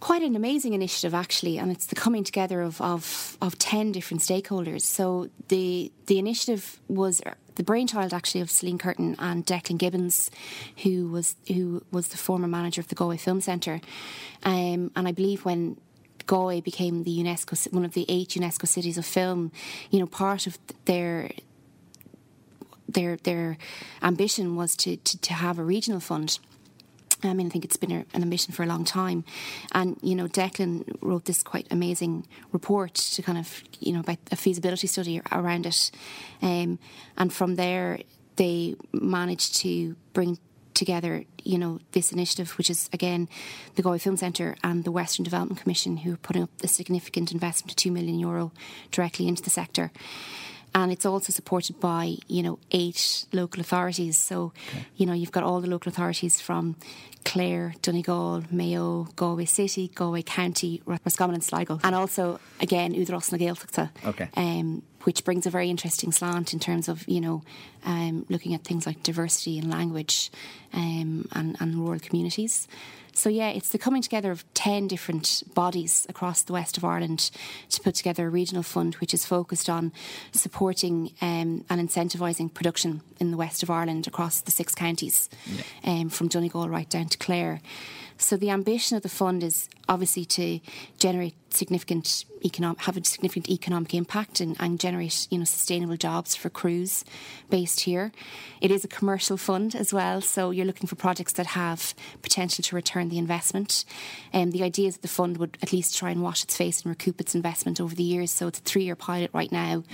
[0.00, 4.20] quite an amazing initiative actually, and it's the coming together of, of, of 10 different
[4.22, 4.82] stakeholders.
[4.82, 7.22] So the, the initiative was
[7.54, 10.30] the brainchild actually of Celine Curtin and Declan Gibbons,
[10.82, 13.80] who was, who was the former manager of the Galway Film Centre.
[14.42, 15.76] Um, and I believe when
[16.32, 19.52] Galway became the UNESCO, one of the eight UNESCO cities of film,
[19.90, 21.30] you know, part of their
[22.88, 23.58] their their
[24.00, 26.38] ambition was to, to, to have a regional fund.
[27.22, 29.24] I mean, I think it's been a, an ambition for a long time.
[29.72, 34.18] And, you know, Declan wrote this quite amazing report to kind of, you know, about
[34.30, 35.90] a feasibility study around it.
[36.40, 36.78] Um,
[37.18, 37.98] and from there,
[38.36, 40.38] they managed to bring
[40.74, 43.28] together, you know, this initiative, which is, again,
[43.74, 47.32] the Galway Film Centre and the Western Development Commission, who are putting up a significant
[47.32, 48.52] investment of 2 million euro
[48.90, 49.90] directly into the sector
[50.74, 54.18] and it's also supported by you know eight local authorities.
[54.18, 54.52] So
[54.96, 56.76] you know you've got all the local authorities from
[57.24, 63.38] Clare, Donegal, Mayo, Galway City, Galway County, Roscommon and Sligo, and also again Údarás na
[63.38, 64.28] Gaeltachta, Okay.
[64.36, 67.42] um, which brings a very interesting slant in terms of you know
[67.84, 70.30] um, looking at things like diversity in language
[70.72, 72.66] um, and, and rural communities.
[73.14, 77.30] So yeah, it's the coming together of ten different bodies across the west of Ireland
[77.70, 79.92] to put together a regional fund which is focused on
[80.32, 85.28] supporting um, and incentivising production in the west of Ireland across the six counties,
[85.84, 87.60] um, from Donegal right down to Clare.
[88.22, 90.60] So the ambition of the fund is obviously to
[90.98, 96.34] generate significant economic, have a significant economic impact and, and generate you know sustainable jobs
[96.34, 97.04] for crews
[97.50, 98.12] based here.
[98.60, 102.62] It is a commercial fund as well, so you're looking for projects that have potential
[102.62, 103.84] to return the investment.
[104.32, 106.56] And um, the idea is that the fund would at least try and wash its
[106.56, 108.30] face and recoup its investment over the years.
[108.30, 109.84] So it's a three year pilot right now,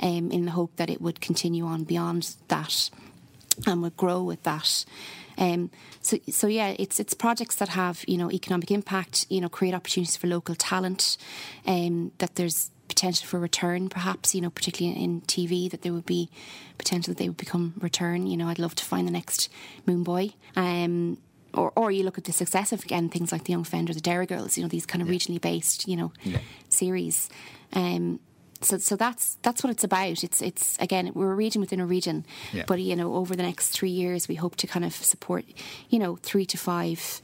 [0.00, 2.90] um, in the hope that it would continue on beyond that
[3.66, 4.84] and would grow with that.
[5.38, 9.48] Um, so, so yeah, it's it's projects that have you know economic impact, you know,
[9.48, 11.16] create opportunities for local talent,
[11.66, 16.04] um, that there's potential for return, perhaps you know, particularly in TV, that there would
[16.06, 16.28] be
[16.76, 18.26] potential that they would become return.
[18.26, 19.48] You know, I'd love to find the next
[19.86, 20.34] Moone Boy.
[20.56, 21.18] Um,
[21.54, 24.00] or, or you look at the success of again things like the Young Fender, the
[24.00, 26.38] Derry Girls, you know, these kind of regionally based, you know, Yeah.
[26.68, 27.28] series.
[27.74, 28.20] Um,
[28.64, 30.22] so, so that's that's what it's about.
[30.24, 32.64] It's it's again we're a region within a region, Yeah.
[32.66, 35.44] but you know over the next three years we hope to kind of support,
[35.90, 37.22] you know, three to five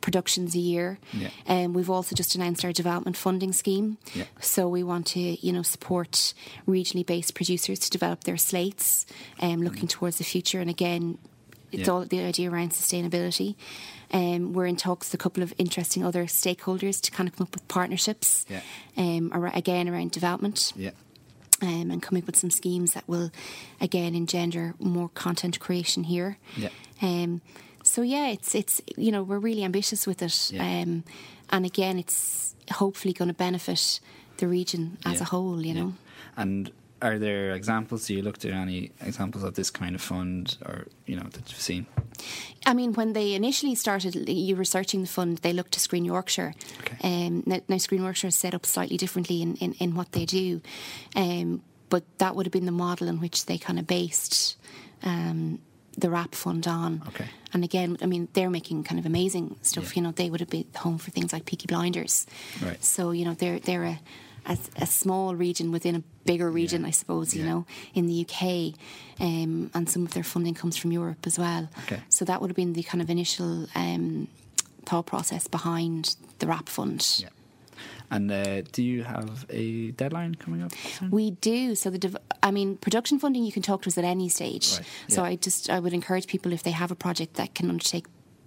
[0.00, 0.98] productions a year.
[1.12, 1.28] Yeah.
[1.46, 3.98] And we've also just announced our development funding scheme.
[4.14, 4.24] Yeah.
[4.40, 6.34] So we want to you know support
[6.66, 9.06] regionally based producers to develop their slates,
[9.40, 10.60] um, looking towards the future.
[10.60, 11.18] And again,
[11.72, 11.92] it's Yeah.
[11.92, 13.56] all the idea around sustainability.
[14.12, 17.44] Um, we're in talks with a couple of interesting other stakeholders to kind of come
[17.46, 18.44] up with partnerships.
[18.48, 18.60] Yeah.
[18.96, 20.90] Um, ar- again around development Yeah.
[21.62, 23.30] um, and coming up with some schemes that will
[23.80, 26.38] again engender more content creation here.
[26.56, 26.70] Yeah.
[27.00, 27.40] Um,
[27.82, 30.82] so yeah, it's it's you know we're really ambitious with it, Yeah.
[30.82, 31.04] um,
[31.50, 34.00] and again it's hopefully going to benefit
[34.38, 35.22] the region as Yeah.
[35.22, 35.64] a whole.
[35.64, 35.94] You know.
[36.36, 36.70] And
[37.02, 38.06] are there examples?
[38.06, 41.50] Do you looked at any examples of this kind of fund, or you know that
[41.50, 41.86] you've seen?
[42.66, 46.54] I mean, when they initially started you researching the fund, they looked to Screen Yorkshire.
[46.80, 46.96] Okay.
[47.02, 50.26] Um, now, now, Screen Yorkshire is set up slightly differently in, in, in what they
[50.26, 50.60] do,
[51.16, 54.56] um, but that would have been the model in which they kind of based
[55.02, 55.58] um,
[55.96, 57.02] the WRAP Fund on.
[57.08, 57.26] Okay.
[57.52, 59.96] And again, I mean, they're making kind of amazing stuff.
[59.96, 60.00] Yeah.
[60.00, 62.26] You know, they would have been home for things like Peaky Blinders.
[62.62, 62.82] Right.
[62.82, 64.00] So you know, they're they're a
[64.46, 66.88] a, a small region within a bigger region, Yeah.
[66.88, 67.34] I suppose.
[67.34, 67.50] You Yeah.
[67.50, 68.74] know, in the UK,
[69.20, 71.68] um, and some of their funding comes from Europe as well.
[71.84, 72.00] Okay.
[72.08, 74.28] So that would have been the kind of initial um,
[74.86, 77.06] thought process behind the WRAP Fund.
[77.18, 77.28] Yeah.
[78.12, 80.72] And uh, do you have a deadline coming up?
[80.74, 81.10] soon?
[81.12, 81.76] We do.
[81.76, 84.72] So the, dev- I mean, production funding you can talk to us at any stage.
[84.72, 85.28] Right, So yeah.
[85.28, 88.06] I just I would encourage people if they have a project that can undertake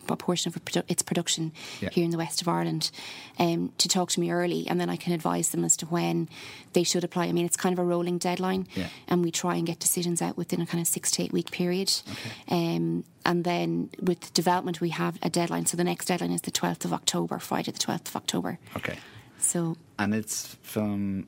[0.09, 1.89] a portion of produ- its production Yeah.
[1.91, 2.91] here in the west of Ireland,
[3.39, 6.29] um, to talk to me early, and then I can advise them as to when
[6.73, 7.25] they should apply.
[7.25, 8.87] I mean, it's kind of a rolling deadline, Yeah.
[9.07, 11.51] and we try and get decisions out within a kind of six to eight week
[11.51, 11.91] period.
[12.49, 15.65] Um, and then with development, we have a deadline.
[15.65, 18.59] So the next deadline is the twelfth of October, Friday the twelfth of October.
[18.75, 18.97] Okay.
[19.39, 21.27] So And it's film,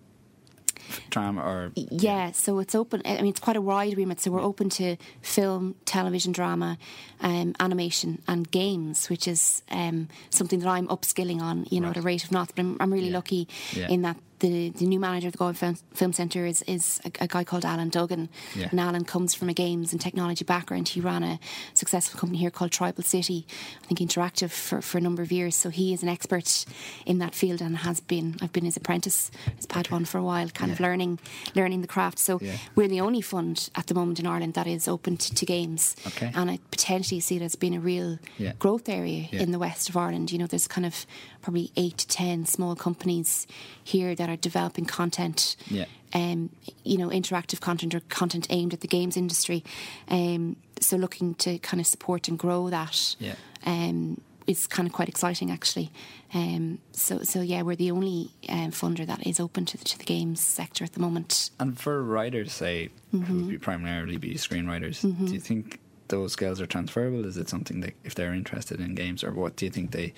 [1.10, 3.02] drama, or Yeah, so it's open.
[3.06, 4.20] I mean, it's quite a wide remit.
[4.22, 6.78] So we're open to film, television, drama,
[7.22, 11.66] um, animation, and games, which is um, something that I'm upskilling on.
[11.70, 12.52] You know, at a rate of knots.
[12.56, 13.16] But I'm, I'm really Yeah.
[13.16, 13.88] lucky Yeah.
[13.90, 17.12] in that the the new manager of the Galway Film, Film Centre is is a,
[17.24, 18.30] a guy called Alan Duggan.
[18.56, 18.68] Yeah.
[18.72, 20.90] And Alan comes from a games and technology background.
[20.90, 21.40] He ran a
[21.74, 23.46] successful company here called Tribal City,
[23.84, 25.56] I think Interactive for, for a number of years.
[25.56, 26.66] So he is an expert
[27.06, 28.36] in that field and has been.
[28.42, 31.20] I've been his apprentice, his Padawan for a while, kind of learning
[31.56, 32.20] learning the craft.
[32.20, 32.58] So Yeah.
[32.76, 35.96] we're the only fund at the moment in Ireland that is open to, to games.
[36.08, 36.32] Okay.
[36.36, 38.54] And I potentially see it as being a real Yeah.
[38.60, 39.42] growth area Yeah.
[39.44, 40.32] in the west of Ireland.
[40.32, 41.06] You know, there's kind of
[41.46, 43.48] probably eight to ten small companies
[43.84, 45.56] here that are developing content.
[45.68, 45.86] Yeah.
[46.14, 46.50] Um,
[46.84, 49.64] you know, interactive content or content aimed at the games industry.
[50.08, 53.16] Um, so looking to kind of support and grow that.
[53.20, 53.36] Yeah.
[53.66, 55.90] Um, is kind of quite exciting actually.
[56.32, 59.98] Um, so so yeah, we're the only um, funder that is open to the, to
[59.98, 61.50] the games sector at the moment.
[61.60, 63.24] And for writers, say, Mm-hmm.
[63.26, 65.80] who would be primarily be screenwriters, do you think
[66.10, 67.26] those skills are transferable?
[67.26, 70.14] Is it something that if they're interested in games, or what do you think they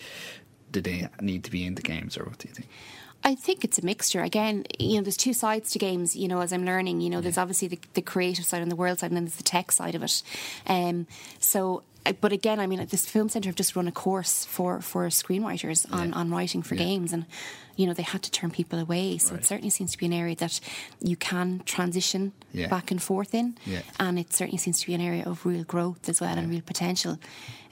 [0.72, 2.68] do they need to be into games, or what do you think?
[3.24, 4.22] I think it's a mixture.
[4.22, 6.16] Again, you know, there's two sides to games.
[6.16, 8.76] You know, as I'm learning, you know, there's obviously the, the creative side and the
[8.76, 10.22] world side, and then there's the tech side of it.
[10.66, 11.08] Um,
[11.40, 14.82] so, but again, I mean, like, this film centre have just run a course for
[14.82, 16.16] for screenwriters on Yeah.
[16.16, 16.84] on writing for Yeah.
[16.86, 17.26] games, and
[17.76, 19.20] you know, they had to turn people away.
[19.20, 19.40] So Right.
[19.42, 20.60] it certainly seems to be an area that
[21.00, 22.70] you can transition Yeah.
[22.70, 23.56] back and forth in,
[24.00, 26.62] and it certainly seems to be an area of real growth as well and real
[26.62, 27.20] potential.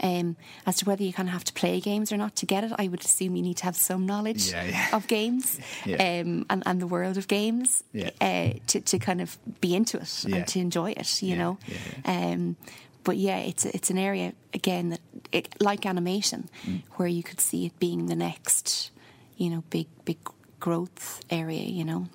[0.04, 0.36] Um,
[0.68, 2.72] as to whether you kind of have to play games or not to get it,
[2.78, 4.54] I would assume you need to have some knowledge
[4.94, 7.84] of games um, and, and the world of games
[8.22, 11.58] uh, to, to kind of be into it and to enjoy it, you know.
[12.04, 12.58] Um,
[13.06, 15.00] but yeah, it's it's an area again that
[15.32, 16.82] it, like animation, Mm.
[16.98, 18.92] where you could see it being the next,
[19.38, 20.18] you know, big big
[20.60, 22.08] growth area, you know.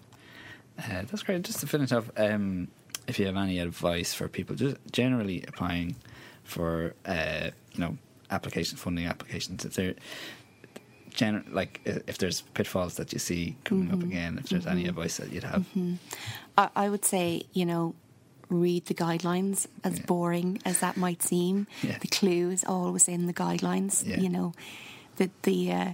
[0.78, 1.42] Uh, that's great.
[1.42, 2.68] Just to finish off, um,
[3.06, 5.96] if you have any advice for people just generally applying
[6.44, 7.96] for, uh, you know,
[8.30, 9.94] application funding applications, if they're
[11.10, 13.94] gener- like if there's pitfalls that you see coming Mm-hmm.
[13.94, 15.64] up again, if there's any advice that you'd have.
[16.56, 17.94] I, I would say, you know,
[18.50, 20.04] read the guidelines, as Yeah.
[20.06, 21.66] boring as that might seem.
[21.82, 21.98] Yeah.
[21.98, 24.06] The clue is always in the guidelines.
[24.06, 24.20] Yeah.
[24.20, 24.52] You know,
[25.16, 25.92] the the uh,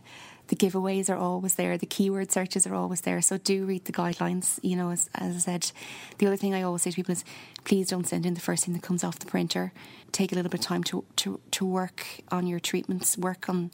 [0.49, 1.77] the giveaways are always there.
[1.77, 3.21] The keyword searches are always there.
[3.21, 4.61] So do read the guidelines.
[4.63, 5.73] You know, as, as I said,
[6.19, 7.25] the other thing I always say to people is,
[7.65, 9.73] please don't send in the first thing that comes off the printer.
[10.13, 13.71] Take a little bit of time to to to work on your treatments, work on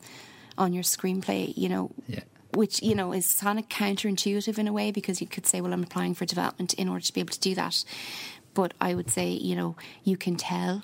[0.59, 1.53] on your screenplay.
[1.57, 2.21] You know, Yeah.
[2.55, 5.73] which you know is kind of counterintuitive in a way because you could say, well,
[5.75, 7.85] I'm applying for development in order to be able to do that.
[8.55, 10.83] But I would say, you know, you can tell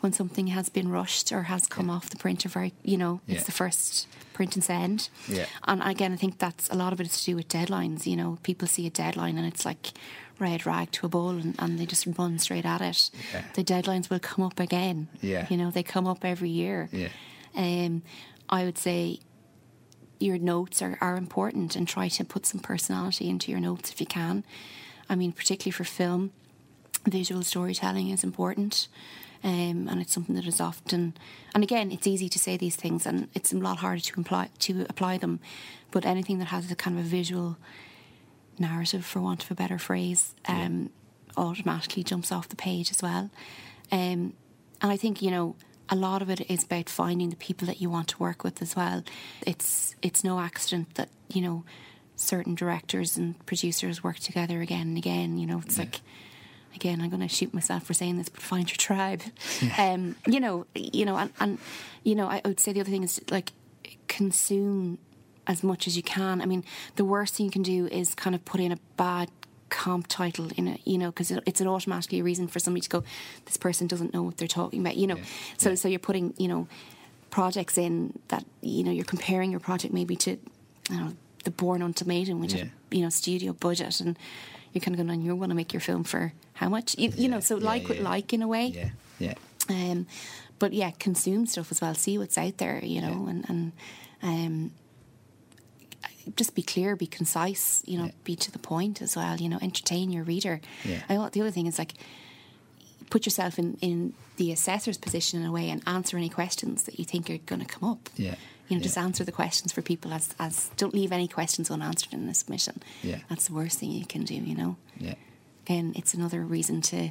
[0.00, 3.36] when something has been rushed or has come off the printer very, you know, Yeah.
[3.36, 5.08] it's the first print and send.
[5.28, 5.46] Yeah.
[5.68, 8.06] And again, I think that's a lot of it is to do with deadlines.
[8.06, 9.92] You know, people see a deadline and it's like
[10.40, 13.10] red rag to a bull and, and they just run straight at it.
[13.32, 13.44] Yeah.
[13.54, 15.06] The deadlines will come up again.
[15.20, 15.46] Yeah.
[15.48, 16.88] You know, they come up every year.
[16.90, 17.10] Yeah.
[17.54, 18.02] Um,
[18.48, 19.20] I would say
[20.18, 24.00] your notes are, are important and try to put some personality into your notes if
[24.00, 24.42] you can.
[25.08, 26.32] I mean, particularly for film,
[27.06, 28.88] visual storytelling is important.
[29.44, 31.14] Um, and it's something that is often,
[31.52, 34.50] and again, it's easy to say these things, and it's a lot harder to imply
[34.60, 35.40] to apply them.
[35.90, 37.56] But anything that has a kind of a visual
[38.56, 40.90] narrative, for want of a better phrase, um,
[41.36, 43.30] automatically jumps off the page as well.
[43.90, 44.34] Um,
[44.80, 45.56] and I think you know
[45.88, 48.62] a lot of it is about finding the people that you want to work with
[48.62, 49.02] as well.
[49.46, 51.64] It's it's no accident that you know
[52.14, 55.36] certain directors and producers work together again and again.
[55.36, 56.00] You know, it's like
[56.74, 59.22] again, I'm going to shoot myself for saying this, but find your tribe.
[59.78, 61.58] Um, you know, you know, and, and
[62.04, 63.52] you know, I would say the other thing is like
[64.08, 64.98] consume
[65.46, 66.40] as much as you can.
[66.40, 66.64] I mean,
[66.96, 69.28] the worst thing you can do is kind of put in a bad
[69.70, 72.82] comp title in a you know because it, it's an automatically a reason for somebody
[72.82, 73.02] to go
[73.46, 75.24] this person doesn't know what they're talking about you know Yeah.
[75.56, 75.74] so Yeah.
[75.76, 76.68] so you're putting you know
[77.30, 80.32] projects in that you know you're comparing your project maybe to
[80.90, 81.14] you know
[81.44, 82.64] the Bourne Ultimatum which Yeah.
[82.64, 84.18] had you know studio budget and
[84.72, 87.10] you're kind of going on you want to make your film for how much you,
[87.16, 88.02] you know so yeah, like yeah.
[88.02, 89.34] like in a way Yeah, yeah,
[89.68, 90.06] um,
[90.58, 91.92] but yeah, consume stuff as well.
[91.94, 93.72] See what's out there, you know, and and
[94.22, 94.70] um,
[96.36, 98.10] just be clear, be concise, you know, Yeah.
[98.24, 99.36] be to the point as well.
[99.38, 100.60] You know, entertain your reader.
[100.84, 101.02] Yeah.
[101.08, 101.94] I the other thing is like
[103.10, 106.98] put yourself in in the assessor's position in a way and answer any questions that
[106.98, 108.08] you think are going to come up.
[108.16, 108.36] yeah.
[108.72, 108.84] You know, yeah.
[108.84, 112.32] just answer the questions for people as as don't leave any questions unanswered in the
[112.32, 112.82] submission.
[113.02, 113.18] Yeah.
[113.28, 114.34] That's the worst thing you can do.
[114.34, 115.16] You know Yeah,
[115.66, 117.10] again, it's another reason to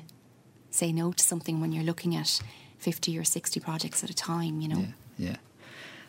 [0.72, 2.41] say no to something when you're looking at
[2.80, 4.80] 50 or 60 projects at a time, you know.
[4.80, 5.36] yeah, yeah.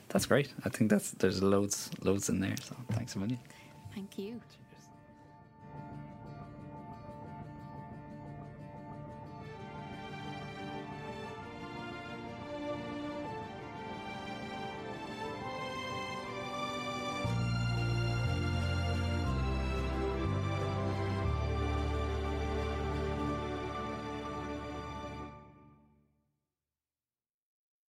[0.08, 0.48] That's great.
[0.64, 2.56] I think that's there's loads, loads in there.
[2.62, 3.40] So thanks a million.
[3.94, 4.40] Thank you.